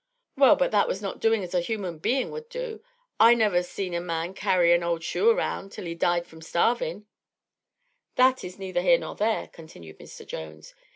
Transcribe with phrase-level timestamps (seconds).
[0.35, 2.81] "Well, but that was not doing as a human being would do.
[3.19, 7.05] I never seen a man carry an old shoe around till he died from starvin'."
[8.15, 10.25] "That is neither here nor there," continued Mr.
[10.25, 10.73] Jones.